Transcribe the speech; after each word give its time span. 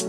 Hallo 0.00 0.08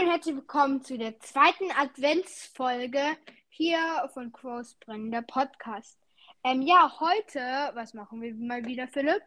und 0.00 0.10
herzlich 0.10 0.34
willkommen 0.34 0.82
zu 0.82 0.98
der 0.98 1.20
zweiten 1.20 1.70
Adventsfolge 1.78 3.16
hier 3.48 3.78
von 4.12 4.32
Crows 4.32 4.74
Brennender 4.80 5.22
Podcast. 5.22 5.96
Ähm, 6.42 6.62
ja, 6.62 6.92
heute, 6.98 7.38
was 7.74 7.94
machen 7.94 8.20
wir 8.20 8.34
mal 8.34 8.64
wieder, 8.64 8.88
Philipp? 8.88 9.22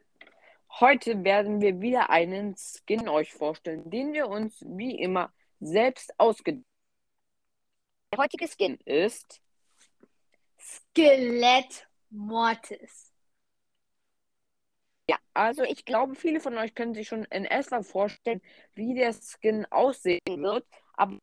Heute 0.82 1.24
werden 1.24 1.62
wir 1.62 1.80
wieder 1.80 2.10
einen 2.10 2.58
Skin 2.58 3.08
euch 3.08 3.34
vorstellen, 3.34 3.90
den 3.90 4.12
wir 4.12 4.28
uns 4.28 4.62
wie 4.68 5.00
immer 5.00 5.32
selbst 5.62 6.14
ausgedacht 6.20 6.66
Der 8.12 8.20
heutige 8.20 8.50
Skin 8.50 8.78
ist 8.84 9.42
Skelett 10.68 11.88
Mortis. 12.10 13.14
Ja, 15.10 15.18
also 15.34 15.64
ich 15.64 15.86
glaube, 15.86 16.16
viele 16.16 16.42
von 16.42 16.58
euch 16.58 16.76
können 16.76 16.94
sich 16.94 17.08
schon 17.08 17.24
in 17.26 17.46
etwa 17.46 17.82
vorstellen, 17.82 18.42
wie 18.76 18.94
der 18.94 19.14
Skin 19.14 19.66
aussehen 19.70 20.20
wird, 20.26 20.66
aber 20.94 21.18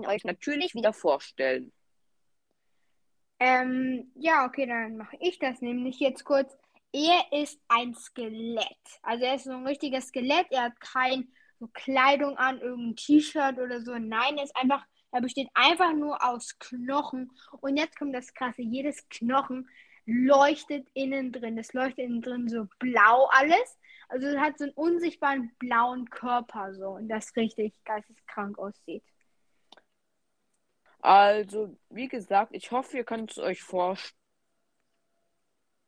ich 0.00 0.06
euch 0.06 0.24
natürlich 0.24 0.74
wieder 0.74 0.92
vorstellen. 0.92 1.72
Ähm, 3.40 4.12
ja, 4.14 4.46
okay, 4.46 4.66
dann 4.66 4.96
mache 4.96 5.16
ich 5.20 5.38
das 5.40 5.60
nämlich 5.60 5.98
jetzt 5.98 6.24
kurz. 6.24 6.56
Er 6.92 7.24
ist 7.32 7.60
ein 7.66 7.94
Skelett. 7.94 8.66
Also 9.02 9.24
er 9.24 9.34
ist 9.34 9.44
so 9.44 9.52
ein 9.52 9.66
richtiges 9.66 10.08
Skelett. 10.08 10.46
Er 10.50 10.64
hat 10.64 10.80
keine 10.80 11.26
so 11.58 11.66
Kleidung 11.72 12.36
an, 12.36 12.60
irgendein 12.60 12.96
T-Shirt 12.96 13.58
oder 13.58 13.80
so. 13.80 13.98
Nein, 13.98 14.36
er 14.36 14.44
ist 14.44 14.56
einfach, 14.56 14.86
er 15.12 15.20
besteht 15.20 15.48
einfach 15.54 15.92
nur 15.92 16.24
aus 16.24 16.58
Knochen. 16.58 17.30
Und 17.60 17.76
jetzt 17.76 17.98
kommt 17.98 18.14
das 18.14 18.32
Krasse. 18.32 18.62
Jedes 18.62 19.08
Knochen 19.10 19.68
leuchtet 20.06 20.88
innen 20.94 21.30
drin. 21.32 21.58
Es 21.58 21.74
leuchtet 21.74 21.98
innen 21.98 22.22
drin 22.22 22.48
so 22.48 22.66
blau 22.78 23.28
alles. 23.30 23.78
Also 24.08 24.26
es 24.26 24.38
hat 24.38 24.58
so 24.58 24.64
einen 24.64 24.72
unsichtbaren 24.72 25.52
blauen 25.58 26.08
Körper 26.08 26.74
so. 26.74 26.88
Und 26.88 27.08
das 27.08 27.36
richtig 27.36 27.74
geisteskrank 27.84 28.58
aussieht. 28.58 29.04
Also, 31.00 31.76
wie 31.90 32.08
gesagt, 32.08 32.54
ich 32.54 32.70
hoffe, 32.70 32.96
ihr 32.96 33.04
könnt 33.04 33.32
es 33.32 33.38
euch 33.38 33.62
vorstellen. 33.62 34.16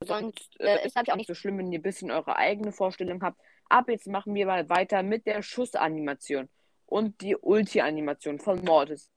Sonst 0.02 0.60
äh, 0.60 0.84
ist 0.84 0.96
das 0.96 1.08
auch 1.08 1.16
nicht 1.16 1.28
so 1.28 1.34
schlimm, 1.34 1.56
wenn 1.56 1.72
ihr 1.72 1.78
ein 1.78 1.82
bisschen 1.82 2.10
eure 2.10 2.36
eigene 2.36 2.72
Vorstellung 2.72 3.22
habt. 3.22 3.40
Aber 3.70 3.92
jetzt 3.92 4.06
machen 4.06 4.34
wir 4.34 4.44
mal 4.44 4.68
weiter 4.68 5.02
mit 5.02 5.26
der 5.26 5.42
Schussanimation 5.42 6.50
und 6.84 7.20
die 7.22 7.36
Ulti-Animation 7.36 8.38
von 8.38 8.62
Mortis. 8.64 9.10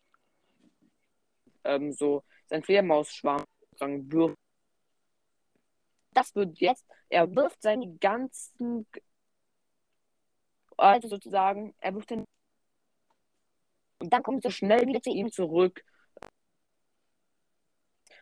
Ähm, 1.68 1.92
so 1.94 2.24
sein 2.48 2.64
Fledermausschwarm 2.64 3.44
wirft. 3.80 4.38
Das 6.14 6.34
wird 6.34 6.58
jetzt, 6.60 6.86
er 7.10 7.34
wirft 7.36 7.62
seine 7.62 7.96
ganzen, 7.98 8.88
also 10.78 11.08
sozusagen, 11.08 11.76
er 11.80 11.94
wirft 11.94 12.10
den 12.10 12.26
und 14.00 14.14
dann 14.14 14.24
kommt 14.24 14.46
er 14.46 14.52
schnell 14.52 14.88
wieder 14.88 15.02
zu 15.02 15.10
ihm 15.10 15.32
zurück. 15.32 15.84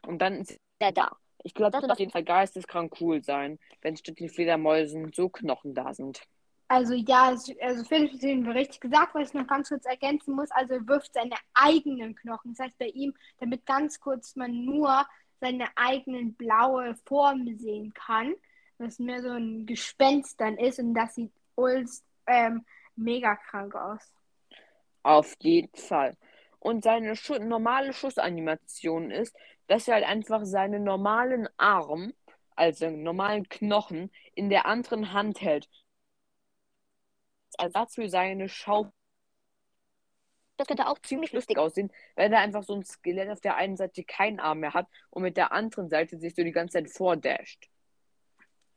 Und 0.08 0.20
dann 0.20 0.42
ist 0.42 0.60
er 0.80 0.92
da. 0.92 1.12
Ich 1.44 1.54
glaube, 1.54 1.72
das 1.72 1.82
wird 1.82 1.92
auf 1.92 2.00
jeden 2.00 2.12
Fall 2.12 2.24
geisteskrank 2.24 3.00
cool 3.02 3.24
sein, 3.24 3.60
wenn 3.82 3.98
statt 3.98 4.20
den 4.20 4.30
Fledermäusen 4.30 5.12
so 5.14 5.30
Knochen 5.30 5.74
da 5.76 5.94
sind. 5.94 6.22
Also 6.68 6.94
ja, 6.94 7.36
also 7.62 7.84
Philipp 7.84 8.14
hat 8.14 8.24
den 8.24 8.50
richtig 8.50 8.82
gesagt, 8.82 9.14
was 9.14 9.30
ich 9.30 9.34
noch 9.36 9.48
ganz 9.48 9.70
kurz 9.70 9.86
ergänzen 9.86 10.36
muss. 10.36 10.50
Also 10.52 10.76
er 10.76 10.88
wirft 10.88 11.14
seine 11.14 11.36
eigenen 11.54 12.16
Knochen. 12.16 12.54
Das 12.56 12.66
heißt 12.66 12.78
bei 12.80 12.88
ihm, 12.88 13.14
damit 13.40 13.66
ganz 13.66 14.00
kurz 14.00 14.36
man 14.36 14.66
nur 14.66 15.06
seine 15.40 15.68
eigenen 15.76 16.34
blaue 16.34 16.96
Form 17.06 17.56
sehen 17.58 17.94
kann, 17.94 18.34
was 18.78 18.98
mehr 19.00 19.22
so 19.22 19.30
ein 19.30 19.66
Gespenst 19.66 20.42
dann 20.42 20.58
ist 20.58 20.80
und 20.80 20.94
das 20.96 21.16
sieht 21.16 21.32
ulst 21.56 22.04
ähm, 22.28 22.66
mega 22.96 23.36
krank 23.36 23.76
aus. 23.76 24.02
Auf 25.04 25.36
jeden 25.40 25.76
Fall. 25.76 26.18
Und 26.60 26.84
seine 26.84 27.16
Schu 27.16 27.36
normale 27.36 27.94
Schussanimation 27.94 29.12
ist, 29.12 29.36
dass 29.68 29.88
er 29.88 29.96
halt 29.96 30.06
einfach 30.06 30.46
seinen 30.46 30.84
normalen 30.84 31.48
Arm, 31.58 32.14
also 32.56 32.90
normalen 32.90 33.48
Knochen, 33.50 34.12
in 34.34 34.50
der 34.50 34.66
anderen 34.66 35.14
Hand 35.14 35.42
hält. 35.42 35.70
Ersatz 37.60 37.96
für 37.96 38.10
seine 38.10 38.50
Schau. 38.50 38.92
Das 40.58 40.68
könnte 40.68 40.88
auch 40.88 41.00
ziemlich 41.00 41.34
lustig 41.34 41.58
aussehen, 41.58 41.92
wenn 42.16 42.32
er 42.32 42.40
einfach 42.40 42.64
so 42.64 42.76
ein 42.76 42.86
Skelett 42.86 43.30
auf 43.30 43.42
der 43.42 43.58
einen 43.58 43.76
Seite 43.76 44.04
keinen 44.04 44.40
Arm 44.40 44.60
mehr 44.60 44.74
hat 44.74 44.88
und 45.10 45.24
mit 45.24 45.36
der 45.36 45.52
anderen 45.52 45.90
Seite 45.90 46.18
sich 46.18 46.34
so 46.34 46.44
die 46.44 46.52
ganze 46.52 46.74
Zeit 46.74 46.90
vordasht. 46.90 47.70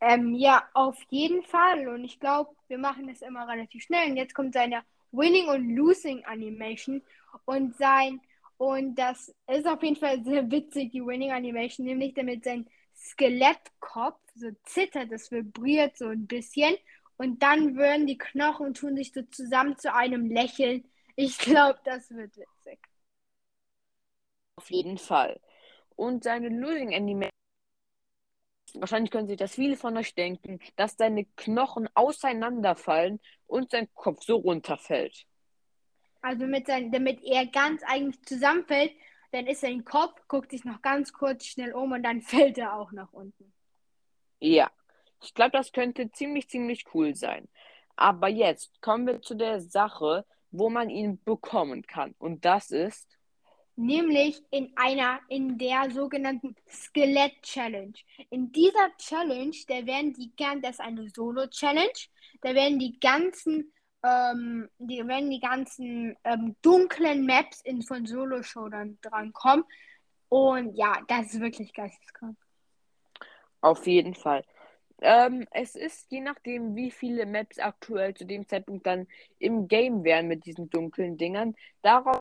Ähm, 0.01 0.35
ja, 0.35 0.69
auf 0.75 1.01
jeden 1.11 1.43
Fall. 1.45 1.89
Und 1.89 2.05
ich 2.05 2.19
glaube, 2.19 2.55
wir 2.67 2.79
machen 2.79 3.09
das 3.09 3.23
immer 3.23 3.49
relativ 3.49 3.85
schnell. 3.85 4.11
Und 4.11 4.17
jetzt 4.17 4.35
kommt 4.35 4.55
seine 4.55 4.83
Winning 5.13 5.49
und 5.49 5.75
Losing 5.75 6.25
Animation. 6.25 7.03
Und 7.45 7.77
sein 7.77 8.21
und 8.59 8.97
das 8.97 9.33
ist 9.47 9.67
auf 9.67 9.83
jeden 9.83 9.97
Fall 9.97 10.23
sehr 10.25 10.51
witzig, 10.51 10.91
die 10.91 11.05
Winning 11.05 11.31
Animation, 11.31 11.87
nämlich 11.87 12.15
damit 12.15 12.45
sein 12.45 12.67
Skelettkopf 12.95 14.21
so 14.35 14.49
zittert, 14.65 15.13
das 15.13 15.31
vibriert 15.31 15.97
so 15.97 16.09
ein 16.09 16.27
bisschen. 16.27 16.75
Und 17.19 17.43
dann 17.43 17.77
würden 17.77 18.07
die 18.07 18.17
Knochen 18.17 18.75
tun 18.75 18.97
sich 18.97 19.13
so 19.13 19.23
zusammen 19.23 19.77
zu 19.77 19.93
einem 19.93 20.31
Lächeln. 20.31 20.85
Ich 21.17 21.37
glaube, 21.39 21.81
das 21.85 22.11
wird 22.11 22.37
witzig. 22.37 22.79
Auf 24.57 24.71
jeden 24.71 24.99
Fall. 24.99 25.41
Und 25.97 26.23
seine 26.23 26.49
Losing 26.49 26.95
Animation. 26.95 27.33
Wahrscheinlich 28.75 29.11
können 29.11 29.27
sich 29.27 29.37
das 29.37 29.55
viele 29.55 29.77
von 29.77 29.97
euch 29.97 30.15
denken, 30.15 30.61
dass 30.77 30.97
seine 30.97 31.25
Knochen 31.37 31.89
auseinanderfallen 31.95 33.19
und 33.49 33.73
sein 33.73 33.89
Kopf 33.95 34.23
so 34.23 34.37
runterfällt. 34.37 35.27
Also 36.21 36.47
mit 36.47 36.67
sein, 36.69 36.93
damit 36.93 37.25
er 37.25 37.47
ganz 37.47 37.83
eigentlich 37.83 38.23
zusammenfällt, 38.23 38.93
dann 39.33 39.47
ist 39.47 39.63
sein 39.63 39.85
Kopf, 39.85 40.21
guckt 40.29 40.51
sich 40.51 40.65
noch 40.65 40.83
ganz 40.83 41.13
kurz 41.13 41.47
schnell 41.47 41.73
um 41.73 41.93
und 41.93 42.03
dann 42.05 42.23
fällt 42.23 42.59
er 42.59 42.75
auch 42.75 42.93
nach 42.93 43.13
unten. 43.13 43.53
Ja, 44.41 44.71
ich 45.23 45.35
glaube, 45.35 45.53
das 45.53 45.73
könnte 45.73 46.11
ziemlich, 46.11 46.49
ziemlich 46.49 46.85
cool 46.95 47.15
sein. 47.15 47.49
Aber 47.97 48.29
jetzt 48.29 48.81
kommen 48.81 49.07
wir 49.07 49.21
zu 49.21 49.35
der 49.35 49.61
Sache, 49.61 50.25
wo 50.51 50.71
man 50.71 50.89
ihn 50.89 51.23
bekommen 51.25 51.83
kann. 51.87 52.15
Und 52.19 52.45
das 52.45 52.71
ist. 52.71 53.19
Nämlich 53.77 54.41
in 54.51 54.73
einer, 54.77 55.21
in 55.29 55.59
der 55.59 55.91
sogenannten 55.91 56.57
Skelett-Challenge. 56.69 57.95
In 58.31 58.51
dieser 58.51 58.97
Challenge, 58.99 59.57
da 59.69 59.87
werden 59.87 60.15
die 60.15 60.33
gern, 60.37 60.63
das 60.63 60.73
ist 60.73 60.81
eine 60.81 61.09
Solo-Challenge, 61.09 61.93
da 62.41 62.55
werden 62.55 62.79
die 62.79 62.99
ganzen 62.99 63.73
ähm, 64.03 64.69
die, 64.79 65.03
wenn 65.07 65.31
die 65.31 65.41
ganzen 65.41 66.17
ähm, 66.25 66.57
dunklen 66.63 67.27
Maps 67.27 67.61
in 67.63 67.83
von 67.83 68.07
Solo 68.07 68.43
Show 68.43 68.69
dann 68.69 68.99
drankommen. 69.03 69.65
Und 70.29 70.75
ja, 70.77 71.03
das 71.09 71.35
ist 71.35 71.41
wirklich 71.41 71.73
geisteskrank. 71.73 72.37
Auf 73.61 73.87
jeden 73.87 74.15
Fall. 74.15 74.45
Ähm, 75.01 75.47
es 75.53 75.77
ist 75.77 76.11
je 76.11 76.21
nachdem, 76.21 76.75
wie 76.75 76.91
viele 76.91 77.27
Maps 77.27 77.59
aktuell 77.59 78.15
zu 78.15 78.25
dem 78.27 78.49
Zeitpunkt 78.49 78.87
dann 78.87 79.07
im 79.39 79.69
Game 79.69 80.05
wären 80.05 80.29
mit 80.29 80.45
diesen 80.45 80.71
dunklen 80.71 81.17
Dingern. 81.17 81.55
Darauf 81.83 82.19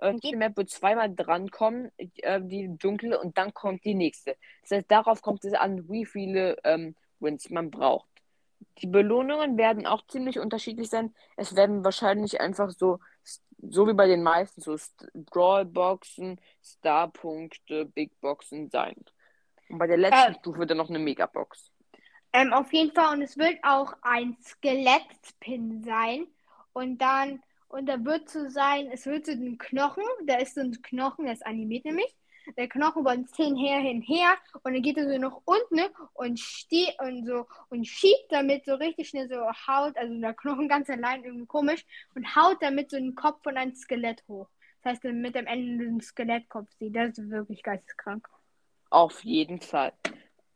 äh, 0.00 0.14
jede 0.22 0.36
Map 0.36 0.56
wird 0.56 0.70
zweimal 0.70 1.14
drankommen, 1.14 1.90
äh, 1.96 2.40
die 2.42 2.68
dunkle, 2.78 3.20
und 3.20 3.36
dann 3.38 3.52
kommt 3.54 3.84
die 3.84 3.94
nächste. 3.94 4.36
Das 4.62 4.70
heißt, 4.72 4.90
darauf 4.90 5.22
kommt 5.22 5.44
es 5.44 5.54
an, 5.54 5.88
wie 5.88 6.06
viele 6.06 6.56
ähm, 6.64 6.94
Wins 7.20 7.50
man 7.50 7.70
braucht. 7.70 8.08
Die 8.78 8.86
Belohnungen 8.86 9.56
werden 9.56 9.86
auch 9.86 10.06
ziemlich 10.06 10.38
unterschiedlich 10.38 10.88
sein. 10.90 11.14
Es 11.36 11.56
werden 11.56 11.84
wahrscheinlich 11.84 12.40
einfach 12.40 12.70
so, 12.70 13.00
so 13.58 13.88
wie 13.88 13.94
bei 13.94 14.06
den 14.06 14.22
meisten, 14.22 14.60
so 14.60 14.76
Brawl-Boxen, 15.14 16.40
Star-Punkte, 16.62 17.86
Big-Boxen 17.86 18.70
sein. 18.70 18.94
Und 19.68 19.78
bei 19.78 19.86
der 19.86 19.96
letzten 19.96 20.32
äh, 20.32 20.38
Stufe 20.38 20.66
dann 20.66 20.78
noch 20.78 20.88
eine 20.88 20.98
Megabox. 20.98 21.70
Ähm, 22.32 22.52
auf 22.52 22.72
jeden 22.72 22.92
Fall. 22.92 23.14
Und 23.14 23.22
es 23.22 23.36
wird 23.36 23.58
auch 23.62 23.94
ein 24.02 24.36
Skelett-Pin 24.42 25.82
sein. 25.82 26.26
Und 26.72 26.98
dann, 26.98 27.42
und 27.68 27.86
da 27.86 28.04
wird 28.04 28.28
so 28.28 28.48
sein, 28.48 28.90
es 28.92 29.06
wird 29.06 29.26
so 29.26 29.32
ein 29.32 29.58
Knochen, 29.58 30.04
da 30.26 30.36
ist 30.36 30.54
so 30.54 30.60
ein 30.60 30.80
Knochen, 30.82 31.26
das 31.26 31.42
animiert 31.42 31.84
nämlich 31.84 32.14
der 32.56 32.68
Knochen 32.68 33.02
über 33.02 33.12
uns 33.12 33.34
hinher, 33.36 33.80
hinher 33.80 34.36
und 34.62 34.72
dann 34.72 34.82
geht 34.82 34.96
er 34.96 35.08
so 35.08 35.18
nach 35.18 35.38
unten 35.44 35.80
und 36.14 36.38
steht 36.38 36.98
und 37.00 37.26
so 37.26 37.46
und 37.68 37.86
schiebt 37.86 38.30
damit 38.30 38.64
so 38.64 38.74
richtig 38.74 39.08
schnell 39.08 39.28
so 39.28 39.36
Haut, 39.66 39.96
also 39.96 40.18
der 40.20 40.34
Knochen 40.34 40.68
ganz 40.68 40.88
allein 40.88 41.24
irgendwie 41.24 41.46
komisch 41.46 41.84
und 42.14 42.36
haut 42.36 42.58
damit 42.60 42.90
so 42.90 42.96
einen 42.96 43.14
Kopf 43.14 43.42
von 43.42 43.56
einem 43.56 43.74
Skelett 43.74 44.22
hoch. 44.28 44.48
Das 44.82 44.92
heißt, 44.94 45.04
mit 45.04 45.34
dem 45.34 45.46
Ende 45.46 45.84
einen 45.84 46.00
Skelettkopf 46.00 46.68
sieht. 46.78 46.94
Das 46.94 47.18
ist 47.18 47.30
wirklich 47.30 47.62
geisteskrank. 47.62 48.28
Auf 48.90 49.22
jeden 49.24 49.60
Fall. 49.60 49.92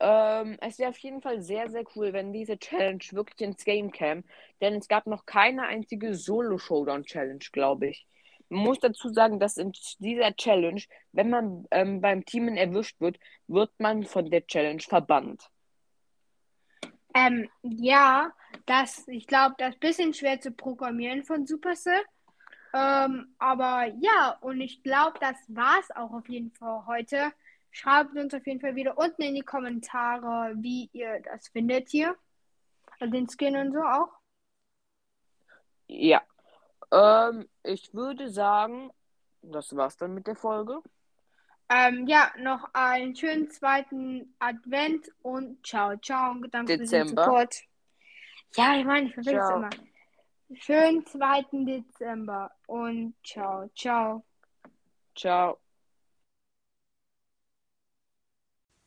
Ähm, 0.00 0.56
es 0.60 0.78
wäre 0.78 0.90
auf 0.90 0.98
jeden 0.98 1.22
Fall 1.22 1.42
sehr, 1.42 1.70
sehr 1.70 1.84
cool, 1.94 2.12
wenn 2.12 2.32
diese 2.32 2.58
Challenge 2.58 3.04
wirklich 3.12 3.40
ins 3.40 3.64
Game 3.64 3.92
käme. 3.92 4.24
Denn 4.60 4.74
es 4.74 4.88
gab 4.88 5.06
noch 5.06 5.26
keine 5.26 5.62
einzige 5.62 6.14
Solo-Showdown-Challenge, 6.14 7.44
glaube 7.52 7.88
ich. 7.88 8.06
Man 8.48 8.64
muss 8.64 8.80
dazu 8.80 9.10
sagen, 9.10 9.38
dass 9.38 9.56
in 9.56 9.72
dieser 9.98 10.34
Challenge, 10.34 10.82
wenn 11.12 11.30
man 11.30 11.66
ähm, 11.70 12.00
beim 12.00 12.24
Teamen 12.24 12.56
erwischt 12.56 13.00
wird, 13.00 13.18
wird 13.46 13.70
man 13.78 14.04
von 14.04 14.28
der 14.28 14.46
Challenge 14.46 14.82
verbannt. 14.82 15.48
Ähm, 17.14 17.48
ja, 17.62 18.32
das, 18.66 19.06
ich 19.08 19.26
glaube, 19.26 19.54
das 19.58 19.70
ist 19.70 19.76
ein 19.76 19.80
bisschen 19.80 20.14
schwer 20.14 20.40
zu 20.40 20.50
programmieren 20.50 21.22
von 21.22 21.46
Supercell. 21.46 22.02
Ähm, 22.74 23.34
aber 23.38 23.86
ja, 24.00 24.36
und 24.40 24.60
ich 24.60 24.82
glaube, 24.82 25.18
das 25.20 25.36
war 25.48 25.78
es 25.80 25.90
auch 25.94 26.12
auf 26.12 26.28
jeden 26.28 26.50
Fall 26.52 26.86
heute. 26.86 27.32
Schreibt 27.72 28.14
uns 28.16 28.34
auf 28.34 28.46
jeden 28.46 28.60
Fall 28.60 28.76
wieder 28.76 28.96
unten 28.98 29.22
in 29.22 29.34
die 29.34 29.40
Kommentare, 29.40 30.52
wie 30.56 30.90
ihr 30.92 31.20
das 31.22 31.48
findet 31.48 31.88
hier. 31.88 32.14
Also 33.00 33.12
den 33.12 33.28
Skin 33.28 33.56
und 33.56 33.72
so 33.72 33.80
auch. 33.80 34.10
Ja. 35.88 36.22
Ähm, 36.92 37.48
ich 37.64 37.92
würde 37.94 38.28
sagen, 38.28 38.92
das 39.40 39.74
war's 39.74 39.96
dann 39.96 40.14
mit 40.14 40.26
der 40.26 40.36
Folge. 40.36 40.82
Ähm, 41.70 42.06
ja, 42.06 42.30
noch 42.38 42.68
einen 42.74 43.16
schönen 43.16 43.50
zweiten 43.50 44.34
Advent 44.38 45.10
und 45.22 45.66
ciao, 45.66 45.96
ciao. 45.96 46.34
Danke 46.50 46.76
Dezember. 46.76 47.08
für 47.08 47.14
den 47.14 47.24
Support. 47.24 47.62
Ja, 48.56 48.76
ich 48.76 48.84
meine, 48.84 49.06
ich 49.06 49.14
verwechsel 49.14 49.40
Ciao. 49.40 49.56
immer. 49.56 49.70
Schönen 50.54 51.06
zweiten 51.06 51.64
Dezember 51.64 52.50
und 52.66 53.14
ciao, 53.24 53.70
ciao. 53.74 54.22
Ciao. 55.16 55.61